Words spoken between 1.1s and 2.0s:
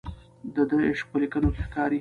په لیکنو کې ښکاري.